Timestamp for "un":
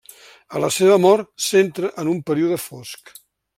2.17-2.25